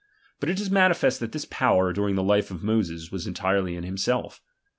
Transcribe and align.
But 0.39 0.49
it 0.49 0.59
is 0.59 0.71
manifest 0.71 1.19
that 1.19 1.31
this 1.31 1.45
power, 1.45 1.93
daring 1.93 2.15
the 2.15 2.23
life 2.23 2.49
of 2.49 2.63
Moses, 2.63 3.11
was 3.11 3.27
entirely 3.27 3.75
in 3.75 3.83
liimself. 3.83 4.39